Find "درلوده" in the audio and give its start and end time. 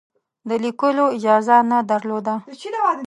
1.91-2.35